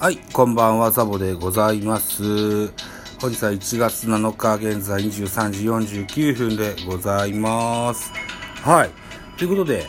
[0.00, 2.68] はい、こんばんは、ザボでございます。
[3.20, 5.64] 本日は1月7日、現在23時
[6.04, 8.10] 49分でございます。
[8.62, 8.90] はい。
[9.36, 9.84] ということで、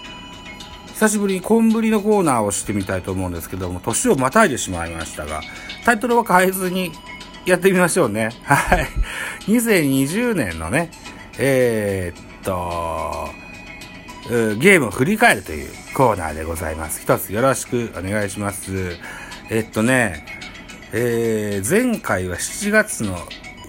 [0.88, 5.40] 久しぶりにコンブリのコーナーをしてみたいと思うんですけども、年をまたいでしまいましたが、
[5.86, 6.92] タイトルは変えずに
[7.46, 8.32] やってみましょうね。
[8.44, 8.88] はい。
[9.50, 10.92] 2020年のね、
[11.38, 13.30] えー、っと、
[14.60, 17.02] ゲームを振り返るというコーナーでございます。
[17.02, 18.98] 一つよろしくお願いします。
[19.54, 20.26] えっとね、
[20.94, 23.18] えー、前回は7月の、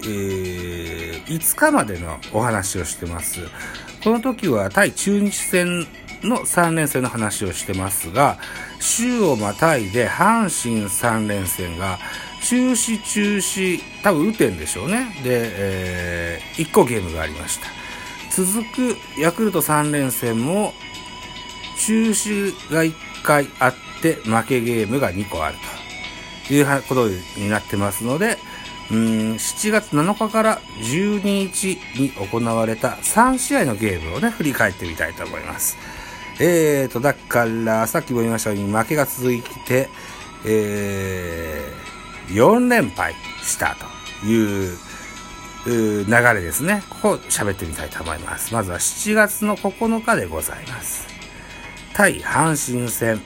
[0.04, 3.40] えー、5日までのお話をしてます。
[4.04, 5.80] この時は対中日戦
[6.22, 8.38] の3連戦の話をしてますが、
[8.78, 11.98] 週をまたいで阪神3連戦が
[12.44, 15.06] 中止中止、多分雨天でしょうね。
[15.24, 17.66] で、えー、1個ゲームがありました。
[18.30, 20.74] 続くヤクルト3連戦も
[21.84, 25.71] 中止が1回あって負けゲームが2個あると
[26.54, 28.38] いうことになってますので、
[28.90, 28.98] うん
[29.34, 35.78] 7月7日から12日に行われた3試合のゲームをね、振り返ってみたいと思います。
[36.40, 39.88] えーと、だから、さっきも言いましたように負けが続いて、
[40.44, 43.76] えー、4連敗した
[44.22, 44.76] という
[45.74, 46.82] 流れですね。
[46.90, 48.52] ここ喋ってみたいと思います。
[48.52, 51.06] まずは7月の9日でございます。
[51.94, 53.20] 対阪神戦。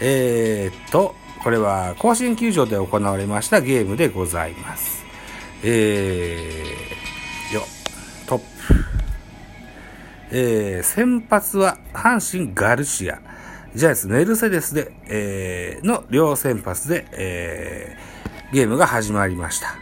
[0.00, 5.04] えー、っと、これは甲子園球場で行われましたゲームでございます。
[5.62, 7.62] えー、よ、
[8.26, 8.44] トップ。
[10.32, 13.20] えー、先発は阪神ガルシア。
[13.74, 19.76] ジャイアンツメルセデスで、えー、の両先発で、えー、ゲームが始まりました。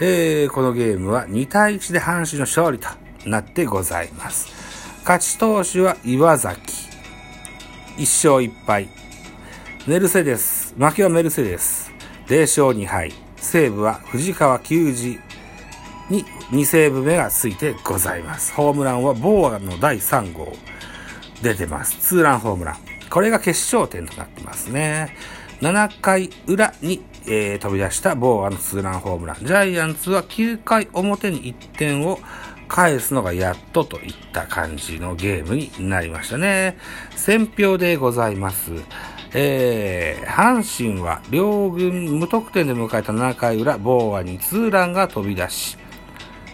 [0.00, 2.88] えー、このゲームは2対1で阪神の勝利と
[3.26, 4.48] なってございます。
[5.00, 6.60] 勝ち投手は岩崎。
[7.96, 8.88] 1勝1敗。
[9.86, 10.61] メルセデス。
[10.78, 11.92] 負けはメルセデス。
[12.28, 13.12] 0勝2敗。
[13.36, 15.18] 西武は藤川球児
[16.08, 18.54] に2セーブ目がついてございます。
[18.54, 20.52] ホームランはボーアの第3号
[21.42, 21.98] 出てます。
[21.98, 22.76] ツーランホームラン。
[23.10, 25.14] これが決勝点となってますね。
[25.60, 29.36] 7回裏に、えー、飛び出したボーアのツーランホームラン。
[29.44, 32.18] ジャイアンツは9回表に1点を
[32.68, 36.78] 返すのがやっとといった感じのゲームになりましたね。
[37.14, 38.72] 選票でございます。
[39.34, 45.78] えー、阪神は両軍無得点で迎えた7回裏、ボーアにツーランが飛び出し、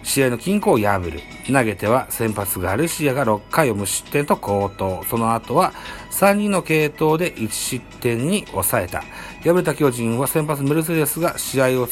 [0.04, 1.20] 試合の均衡を破る。
[1.52, 5.04] 投げては先発ガルシアが6回を無失点と好投。
[5.08, 5.72] その後は
[6.12, 9.02] 3人の継投で1失点に抑えた。
[9.42, 11.88] 敗れた巨人は先発メルセデスが試合を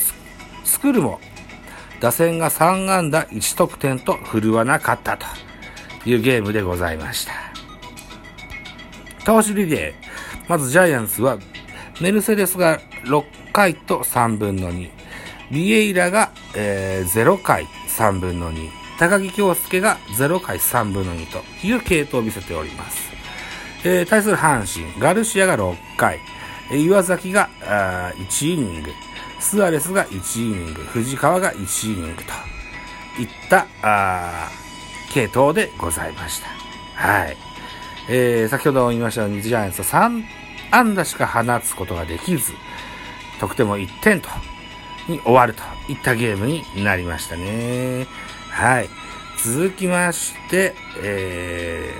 [0.64, 1.20] 作るも、
[2.00, 5.26] 打線が3安打1得点と振るわなかったと
[6.06, 7.32] いうゲームでございました。
[9.24, 10.06] 投手リレー。
[10.49, 11.39] まずジャイアンツは
[12.01, 14.91] メルセデスが6回と3分の2。
[15.51, 18.69] ビエイラが、えー、0回3分の2。
[18.99, 23.11] 高木京介が0回3分の2という系統を見せております。
[23.84, 26.19] えー、対する阪神、ガルシアが6回、
[26.71, 28.91] 岩崎があ1イニング、
[29.39, 34.51] スアレスが1イニング、藤川が1イニングといったあ
[35.13, 36.49] 系統でございました。
[36.95, 37.37] はい。
[38.09, 40.25] えー、先ほど言いましたように、ジャイアンツは3
[40.71, 42.53] 安打しか放つことができず、
[43.41, 44.28] 得点も1点と、
[45.09, 48.06] に終わるといったゲームになりましたね。
[48.50, 48.88] はい。
[49.43, 51.93] 続きまして、え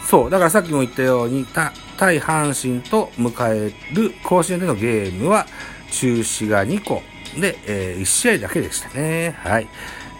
[0.00, 1.44] ー、そう、だからさっきも言ったように、
[1.96, 5.46] 対阪神と迎える甲子園でのゲームは、
[5.90, 7.02] 中止が2個
[7.38, 9.36] で、えー、1試合だけでしたね。
[9.42, 9.68] はい。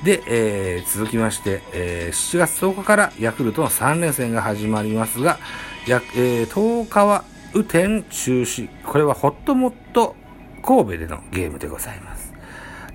[0.03, 5.39] で、えー、続きまして、えー、7月10日からヤクルトの3連戦が始まりますが、
[5.87, 8.69] やえー、10日は雨天中止。
[8.85, 10.15] これはホットモット
[10.63, 12.33] 神戸でのゲームでございます。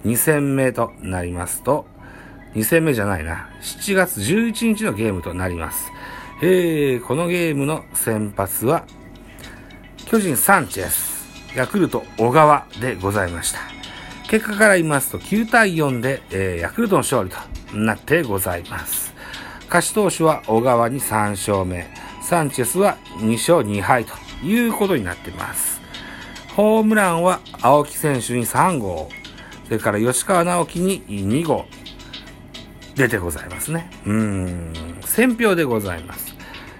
[0.05, 1.85] 2戦目となりますと、
[2.55, 3.49] 2戦目じゃないな。
[3.61, 5.91] 7月11日のゲームとなります。
[6.41, 8.85] えー、このゲームの先発は、
[10.05, 13.59] 巨人サンチェス、ヤクルト小川でございました。
[14.29, 19.13] 結果から言いますと9対4で、えー、ヤクルトの勝利となってございます。
[19.65, 21.85] 勝ち投手は小川に3勝目、
[22.27, 24.13] サンチェスは2勝2敗と
[24.43, 25.79] いうことになっています。
[26.57, 29.07] ホームランは青木選手に3号、
[29.63, 31.65] それから吉川直樹に2号
[32.95, 33.89] 出てございますね。
[34.05, 34.73] うーん、
[35.05, 36.35] 選票でございます。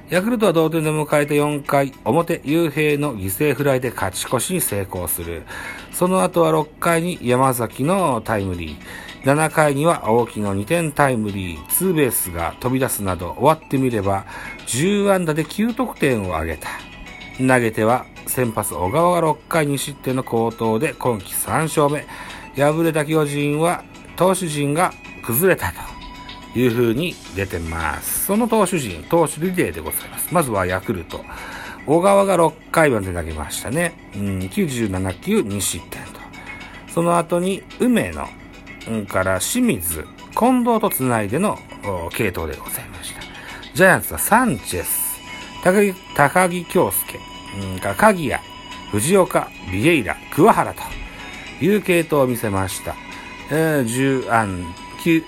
[0.10, 5.44] ヤクルトは同点で迎えた4回表、雄平の犠牲フライで勝ち越しに成功する。
[5.94, 9.07] その後は6回に山崎のタイムリー。
[9.28, 14.26] 7回には青木の2点タイムリー、ツーベースが飛び出すなど終わってみれば
[14.68, 16.70] 10安打で9得点を挙げた。
[17.38, 22.06] 投げては先発小川が6回2失点の好投で今季3勝目。
[22.56, 23.84] 敗れた巨人は
[24.16, 25.74] 投手陣が崩れた
[26.54, 28.28] という風に出てます。
[28.28, 30.34] その投手陣、投手リレーでございます。
[30.34, 31.26] まずはヤクルト。
[31.86, 34.10] 小川が6回まで投げましたね。
[34.16, 36.22] うん、97球2失点と。
[36.88, 38.26] その後に梅野、
[39.08, 40.06] から清水、
[40.38, 41.58] 近藤と繋いでの
[42.12, 43.22] 系統でございました。
[43.74, 45.20] ジャイアンツはサンチェス、
[45.64, 47.20] 高木高木京介、
[47.74, 48.42] うん、か鍵谷、
[48.92, 50.82] 藤岡、ビエイラ、桑原と
[51.64, 52.96] いう系統を見せました。
[53.52, 54.64] えー、10安、
[55.04, 55.24] 9、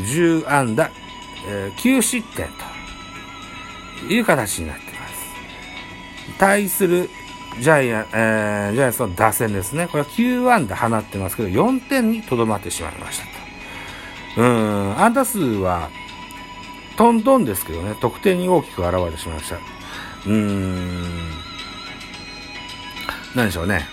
[0.00, 0.90] 10安打、
[1.48, 2.48] えー、9失点
[4.06, 5.14] という形になっています。
[6.38, 7.08] 対する
[7.60, 9.86] ジャイアン、えー、ジャイアンツの打線ですね。
[9.88, 14.42] これは9安打放ってますけど、4点にとどまってしまいましたと。
[14.42, 15.90] うん、安打数は、
[16.96, 19.56] トントンですけどね、得点に大きく現れてしまいました。
[19.56, 21.30] うーん、
[23.34, 23.86] 何でしょうね。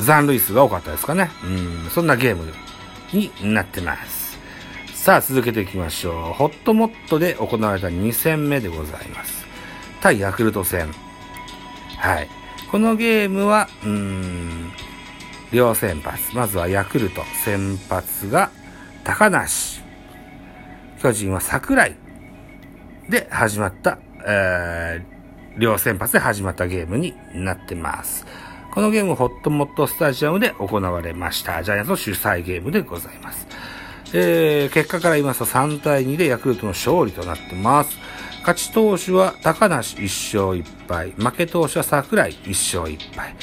[0.00, 1.30] 残塁数が多かったですかね。
[1.44, 1.46] う
[1.86, 2.52] ん、そんなゲーム
[3.12, 4.38] になってます。
[4.94, 6.32] さあ、続けていきましょう。
[6.34, 9.46] ホットモットで行われた2戦目でございます。
[10.00, 10.92] 対ヤクルト戦。
[11.98, 12.39] はい。
[12.70, 14.70] このゲームは、うん、
[15.52, 16.36] 両先発。
[16.36, 17.24] まずはヤクルト。
[17.44, 18.50] 先発が
[19.02, 19.82] 高梨。
[21.02, 21.96] 巨人は桜井。
[23.08, 28.24] で始まった、えー、両先発で始まったゲームになってます。
[28.72, 31.64] このゲームホットモットスタジアムで行われました。
[31.64, 33.48] ジャイアンツの主催ゲームでございます。
[34.12, 37.98] えー、結果から言いますと3対2でヤクルトの勝利となってます。
[38.40, 41.10] 勝ち投手は高梨1勝1敗。
[41.12, 43.34] 負け投手は桜井1勝1敗。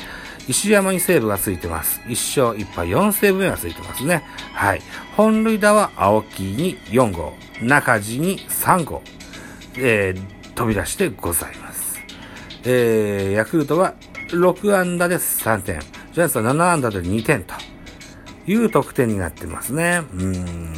[0.47, 2.01] 石山にセーブがついてます。
[2.07, 4.23] 1勝1敗4セーブ目がついてますね。
[4.53, 4.81] はい。
[5.15, 7.33] 本塁打は青木に4号。
[7.61, 9.01] 中地に3号。
[9.77, 11.99] えー、飛び出してございます。
[12.63, 13.93] えー、ヤクルトは
[14.29, 15.79] 6安打で3点。
[16.11, 17.53] ジャイアンツは7安打で2点と
[18.47, 20.03] いう得点になってますね。
[20.13, 20.73] うん。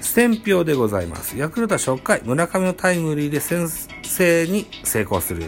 [0.00, 1.36] 選票でございます。
[1.36, 3.68] ヤクルトは初回、村上のタイムリーで先
[4.02, 5.44] 制に成功する。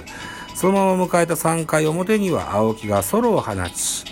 [0.55, 4.05] そのまま迎えた3回表には青木がソロを放ち、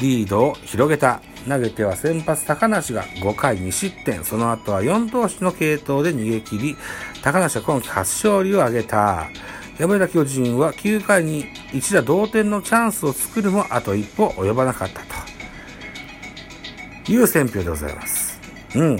[0.00, 1.20] リードを広げた。
[1.48, 4.22] 投げては先発高梨が5回2失点。
[4.22, 6.76] その後は4投手の継投で逃げ切り、
[7.22, 9.28] 高梨は今季初勝利を挙げた。
[9.78, 15.14] 敗れた巨人は9回に一打同点のチャンスを作るもあと一歩及ばなかったと
[17.08, 18.38] いう選評でございます。
[18.74, 18.98] うん。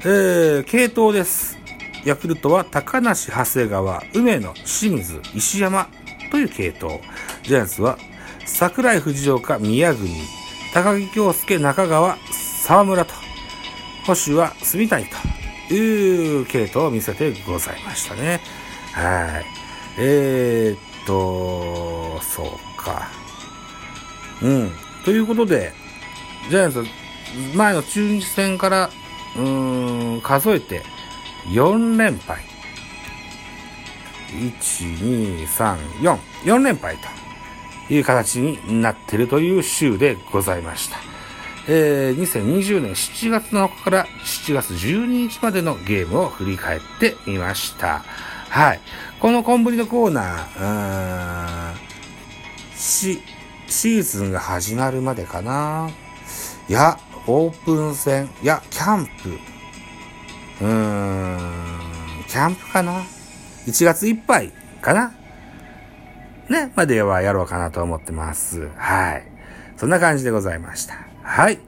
[0.00, 1.58] えー、系統です。
[2.04, 5.88] ヤクルトは高梨、長谷川、梅野、清水、石山
[6.30, 7.00] という系統。
[7.42, 7.98] ジャイアンツは
[8.44, 10.08] 桜井藤岡、宮国、
[10.72, 12.16] 高木京介、中川、
[12.62, 13.12] 沢村と、
[14.06, 15.04] 星は住谷
[15.68, 18.40] という系統を見せてございましたね。
[18.92, 19.44] はい。
[19.98, 23.08] えー、っと、そうか。
[24.42, 24.70] うん。
[25.04, 25.72] ということで、
[26.48, 26.84] ジャイアンツ、
[27.54, 28.90] 前の中日戦から
[29.36, 30.82] うん、数えて
[31.48, 32.42] 4連敗。
[34.30, 34.56] 1、
[34.98, 36.18] 2、3、4。
[36.44, 36.96] 4連敗
[37.88, 40.98] という形になっているという週でございました。
[41.68, 48.04] えー、2020年7月7日から7月12日までのゲームを振り返ってみました。
[48.48, 48.80] はい。
[49.20, 51.74] このコンブリのコーナー、ー
[52.76, 53.20] シ、
[53.66, 55.90] シーズンが始まるまでかな。
[56.68, 59.38] いや、オープン戦、いや、キャンプ。
[60.60, 63.02] うーん、キャンプかな
[63.66, 65.12] ?1 月いっぱいかな？
[66.48, 68.68] ね、まではやろうかなと思ってます。
[68.76, 69.22] はい。
[69.76, 70.94] そんな感じでございました。
[71.22, 71.58] はい。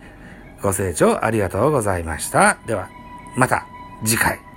[0.62, 2.58] ご清聴ありがとうございました。
[2.66, 2.88] では、
[3.36, 3.66] また
[4.04, 4.47] 次回。